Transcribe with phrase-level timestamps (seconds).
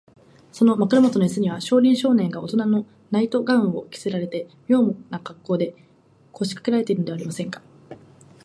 [0.51, 5.75] その枕もとのイスには、小林少年がおとなのナイト・ガウンを着せられて、みょうなかっこうで、
[6.31, 7.61] こしかけているではありませんか。